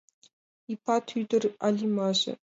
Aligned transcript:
Ипат 0.73 1.05
ӱдыр 1.19 1.43
Алимаже 1.65 2.33